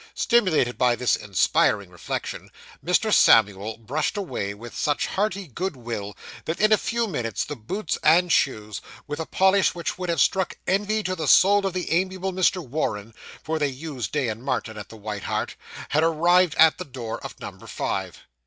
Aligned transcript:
Stimulated 0.15 0.79
by 0.79 0.95
this 0.95 1.15
inspiring 1.15 1.91
reflection, 1.91 2.49
Mr. 2.83 3.13
Samuel 3.13 3.77
brushed 3.77 4.17
away 4.17 4.55
with 4.55 4.75
such 4.75 5.05
hearty 5.05 5.45
good 5.47 5.75
will, 5.75 6.17
that 6.45 6.59
in 6.59 6.71
a 6.73 6.77
few 6.79 7.05
minutes 7.07 7.45
the 7.45 7.55
boots 7.55 7.99
and 8.01 8.31
shoes, 8.31 8.81
with 9.05 9.19
a 9.19 9.27
polish 9.27 9.75
which 9.75 9.99
would 9.99 10.09
have 10.09 10.19
struck 10.19 10.57
envy 10.65 11.03
to 11.03 11.15
the 11.15 11.27
soul 11.27 11.67
of 11.67 11.73
the 11.73 11.91
amiable 11.91 12.33
Mr. 12.33 12.67
Warren 12.67 13.13
(for 13.43 13.59
they 13.59 13.67
used 13.67 14.11
Day 14.11 14.33
& 14.33 14.33
Martin 14.33 14.75
at 14.75 14.89
the 14.89 14.97
White 14.97 15.25
Hart), 15.25 15.55
had 15.89 16.01
arrived 16.01 16.55
at 16.55 16.79
the 16.79 16.85
door 16.85 17.19
of 17.19 17.39
number 17.39 17.67
five. 17.67 18.23